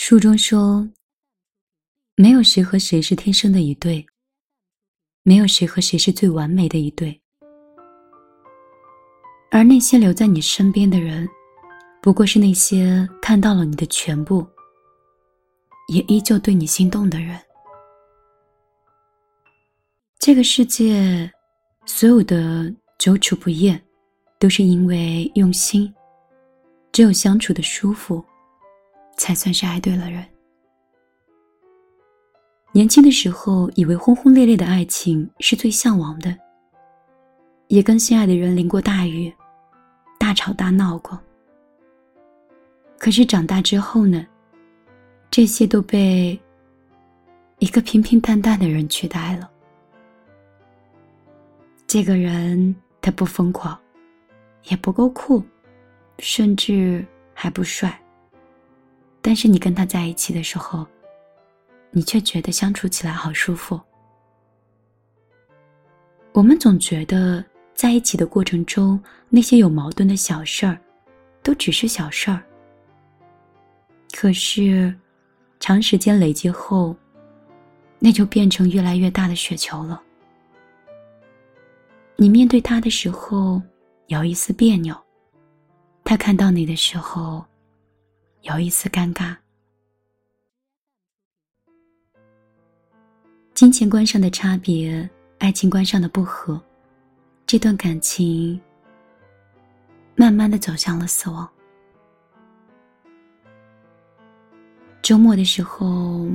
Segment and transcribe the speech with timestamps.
[0.00, 0.88] 书中说，
[2.14, 4.06] 没有谁和谁是天生的一对，
[5.24, 7.20] 没有谁和谁是最完美的一对，
[9.50, 11.28] 而那些留在你身边的人，
[12.00, 14.46] 不过是那些看到了你的全部，
[15.92, 17.36] 也依旧对你心动的人。
[20.20, 21.28] 这个世界，
[21.86, 23.78] 所有的久处不厌，
[24.38, 25.92] 都是因为用心。
[26.92, 28.24] 只有相处的舒服。
[29.18, 30.24] 才算是爱对了人。
[32.72, 36.34] 年轻的时候，以为轰轰烈烈的爱情是最向往的，
[37.66, 39.30] 也跟心爱的人淋过大雨，
[40.18, 41.18] 大吵大闹过。
[42.98, 44.26] 可是长大之后呢，
[45.30, 46.38] 这些都被
[47.58, 49.50] 一个平平淡淡的人取代了。
[51.86, 53.76] 这个人他不疯狂，
[54.64, 55.42] 也不够酷，
[56.18, 57.98] 甚至还不帅。
[59.28, 60.86] 但是你跟他在一起的时候，
[61.90, 63.78] 你却觉得相处起来好舒服。
[66.32, 68.98] 我们总觉得在一起的过程中，
[69.28, 70.80] 那些有矛盾的小事儿，
[71.42, 72.42] 都只是小事儿。
[74.14, 74.98] 可是，
[75.60, 76.96] 长时间累积后，
[77.98, 80.02] 那就变成越来越大的雪球了。
[82.16, 83.60] 你面对他的时候，
[84.06, 84.94] 有一丝别扭；
[86.02, 87.44] 他看到你的时候，
[88.42, 89.36] 有一丝尴尬，
[93.52, 95.08] 金钱观上的差别，
[95.38, 96.60] 爱情观上的不合，
[97.44, 98.58] 这段感情
[100.14, 101.48] 慢慢的走向了死亡。
[105.02, 106.28] 周末的时候，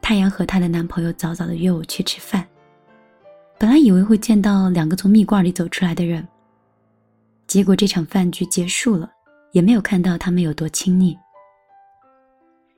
[0.00, 2.46] 太阳和她的男朋友早早的约我去吃饭，
[3.58, 6.26] 本来以为会见到两个从蜜罐里走出来的人，
[7.46, 9.10] 结果这场饭局结束了。
[9.52, 11.16] 也没有看到他们有多亲昵，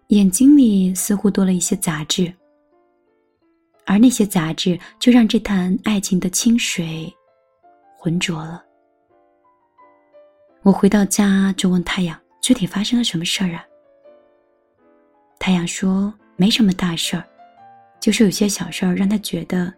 [0.09, 2.33] 眼睛里似乎多了一些杂质，
[3.87, 7.13] 而那些杂质就让这潭爱情的清水
[7.97, 8.65] 浑浊了。
[10.63, 13.65] 我回到家就问太阳：“具体发生了什么事儿啊？”
[15.39, 17.25] 太阳说：“没什么大事儿，
[18.01, 19.73] 就是有些小事儿让他觉得，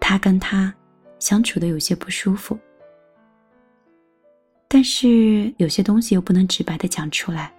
[0.00, 0.74] 他跟他
[1.20, 2.58] 相处的有些不舒服。”
[4.70, 7.50] 但是有些东西又不能直白的讲出来，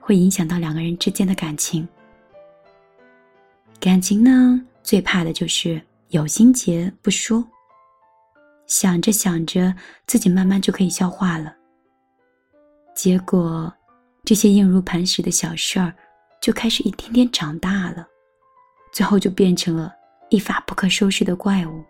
[0.00, 1.86] 会影响到两个人之间的感情。
[3.78, 7.46] 感情呢，最怕的就是有心结不说，
[8.66, 9.74] 想着想着
[10.06, 11.54] 自己慢慢就可以消化了。
[12.94, 13.72] 结果，
[14.24, 15.94] 这些硬如磐石的小事儿，
[16.40, 18.06] 就开始一天天长大了，
[18.90, 19.92] 最后就变成了
[20.30, 21.84] 一发不可收拾的怪物。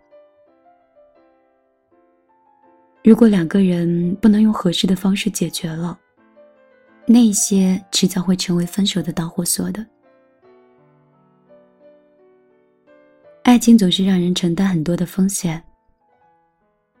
[3.09, 5.99] 如果两个人不能用合适的方式解决了，
[7.07, 9.83] 那些迟早会成为分手的导火索的。
[13.41, 15.59] 爱情总是让人承担很多的风险，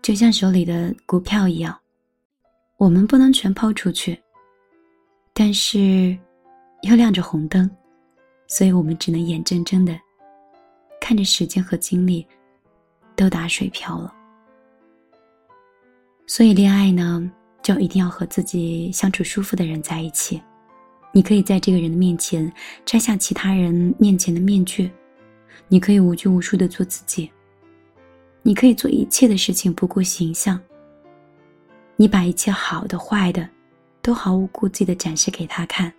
[0.01, 1.79] 就像手里的股票一样，
[2.77, 4.19] 我们不能全抛出去，
[5.31, 6.17] 但是
[6.81, 7.69] 又亮着红灯，
[8.47, 9.95] 所以我们只能眼睁睁的
[10.99, 12.25] 看着时间和精力
[13.15, 14.15] 都打水漂了。
[16.29, 17.27] 所以，恋爱呢，
[17.63, 20.39] 就一定要和自己相处舒服的人在一起。
[21.11, 22.53] 你可以在这个人的面前
[22.85, 24.91] 摘下其他人面前的面具，
[25.67, 27.31] 你可以无拘无束的做自己，
[28.43, 30.61] 你可以做一切的事情不顾形象。
[31.95, 33.49] 你把一切好的、坏的，
[33.99, 35.91] 都毫无顾忌的展示给他看。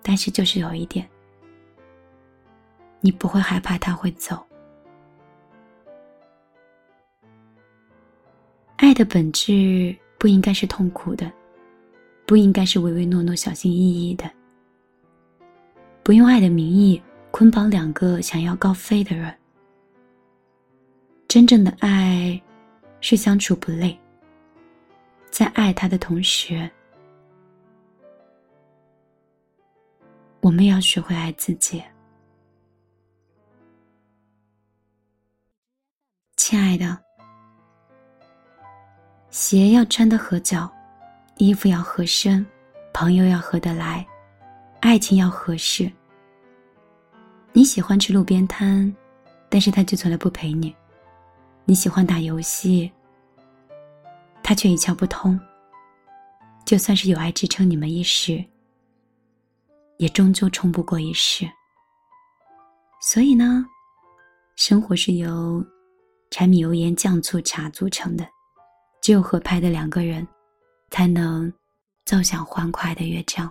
[0.00, 1.06] 但是，就是有一点，
[3.02, 4.42] 你不会害怕他会走。
[8.90, 11.30] 爱的本质不应该是痛苦的，
[12.26, 14.28] 不应该是唯唯诺诺、小心翼翼的。
[16.02, 19.32] 不用爱的名义捆绑两个想要高飞的人。
[21.28, 22.42] 真正的爱，
[23.00, 23.96] 是相处不累。
[25.30, 26.68] 在爱他的同时，
[30.40, 31.80] 我们要学会爱自己。
[36.34, 37.09] 亲爱的。
[39.30, 40.68] 鞋要穿得合脚，
[41.36, 42.44] 衣服要合身，
[42.92, 44.04] 朋友要合得来，
[44.80, 45.90] 爱情要合适。
[47.52, 48.92] 你喜欢吃路边摊，
[49.48, 50.74] 但是他却从来不陪你；
[51.64, 52.90] 你喜欢打游戏，
[54.42, 55.38] 他却一窍不通。
[56.66, 58.44] 就算是有爱支撑你们一时，
[59.98, 61.48] 也终究冲不过一世。
[63.00, 63.64] 所以呢，
[64.56, 65.64] 生活是由
[66.32, 68.26] 柴米油盐酱醋茶组成的。
[69.00, 70.26] 只有合拍的两个人，
[70.90, 71.50] 才能
[72.04, 73.50] 奏响欢快的乐章。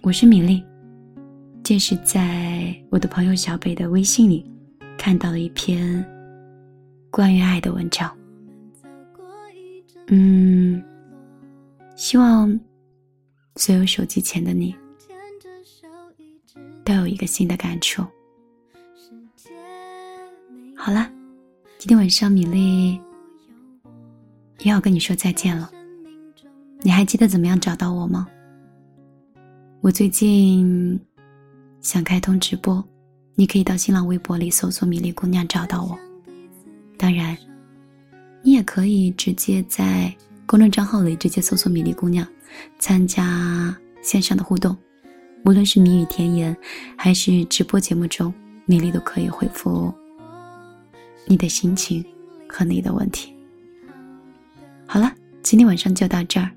[0.00, 0.64] 我是米粒。
[1.62, 4.50] 这是在我的朋友小北的微信里
[4.96, 6.02] 看到了一篇
[7.10, 8.16] 关于爱的文章。
[10.06, 10.82] 嗯，
[11.96, 12.58] 希望
[13.56, 14.74] 所有手机前的你
[16.82, 18.02] 都有一个新的感触。
[20.74, 21.10] 好了，
[21.86, 23.00] 今天晚上米粒
[24.58, 25.70] 也要跟你说再见了。
[26.80, 28.26] 你还记得怎么样找到我吗？
[29.82, 31.00] 我最近
[31.80, 32.84] 想开通直播，
[33.36, 35.96] 你可以到新浪微博里搜索“米粒姑娘”找到我。
[36.98, 37.38] 当然，
[38.42, 40.12] 你也可以直接在
[40.44, 42.26] 公众账号里直接搜索“米粒姑娘”，
[42.80, 43.72] 参加
[44.02, 44.76] 线上的互动。
[45.44, 46.56] 无论是谜语甜言，
[46.96, 48.34] 还是直播节目中，
[48.64, 49.94] 米粒都可以回复哦
[51.26, 52.04] 你的心情
[52.48, 53.34] 和你的问题。
[54.86, 55.12] 好了，
[55.42, 56.50] 今天晚上就到这儿，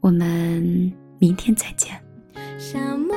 [0.00, 1.98] 我们明天再见。
[2.58, 3.14] 沙漠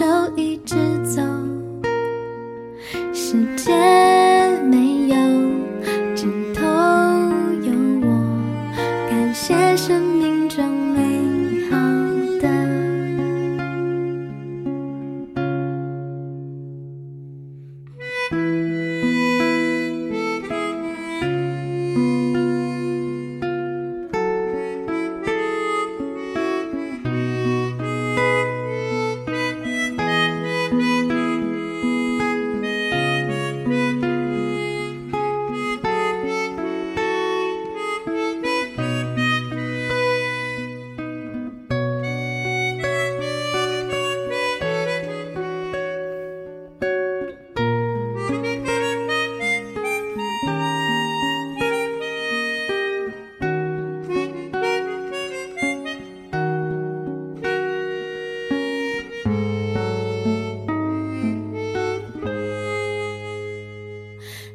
[0.00, 0.49] 手一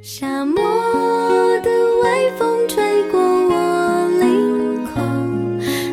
[0.07, 0.61] 沙漠
[1.63, 1.71] 的
[2.03, 5.01] 微风吹过我领口，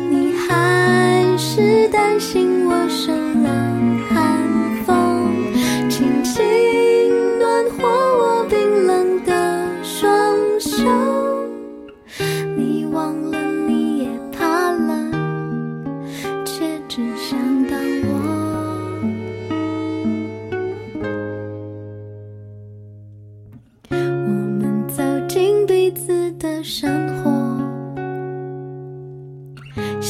[0.07, 3.49] 你还是担心我受了
[4.07, 5.51] 寒风，
[5.89, 6.39] 轻轻
[7.39, 10.05] 暖和我冰冷的双
[10.59, 11.12] 手。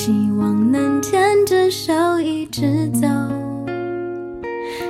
[0.06, 3.08] 希望能牵着手一直走。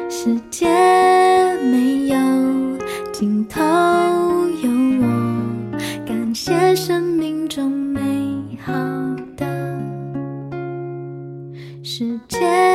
[0.10, 0.66] 世界
[1.62, 2.18] 没有
[3.12, 3.62] 尽头
[4.64, 4.72] 有
[5.04, 5.72] 我
[6.04, 8.02] 感谢生命中美
[8.66, 8.74] 好
[9.38, 9.46] 的
[11.84, 12.73] 世界。